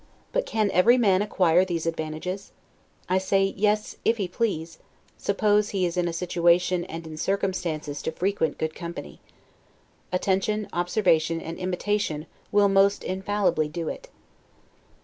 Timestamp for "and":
6.85-7.05, 11.39-11.59